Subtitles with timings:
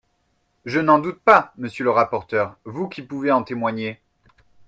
[0.65, 3.99] Je n’en doute pas, monsieur le rapporteur, vous qui pouvez en témoigner.